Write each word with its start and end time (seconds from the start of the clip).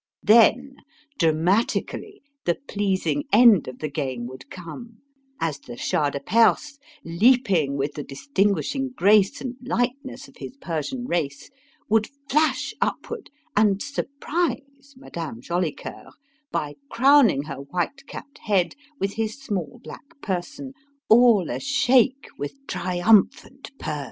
Then, 0.23 0.77
dramatically, 1.19 2.23
the 2.45 2.57
pleasing 2.67 3.25
end 3.31 3.67
of 3.67 3.77
the 3.77 3.87
game 3.87 4.25
would 4.25 4.49
come: 4.49 4.97
as 5.39 5.59
the 5.59 5.77
Shah 5.77 6.09
de 6.09 6.19
Perse 6.19 6.79
leaping 7.05 7.77
with 7.77 7.93
the 7.93 8.01
distinguishing 8.03 8.93
grace 8.95 9.41
and 9.41 9.57
lightness 9.63 10.27
of 10.27 10.37
his 10.37 10.57
Persian 10.59 11.05
race 11.05 11.51
would 11.87 12.07
flash 12.27 12.73
upward 12.81 13.29
and 13.55 13.79
"surprise" 13.79 14.95
Madame 14.97 15.39
Jolicoeur 15.39 16.13
by 16.51 16.77
crowning 16.89 17.43
her 17.43 17.57
white 17.61 18.07
capped 18.07 18.39
head 18.39 18.73
with 18.99 19.13
his 19.13 19.39
small 19.39 19.79
black 19.83 20.19
person, 20.19 20.73
all 21.09 21.51
a 21.51 21.59
shake 21.59 22.25
with 22.39 22.65
triumphant 22.65 23.69
purrs! 23.77 23.99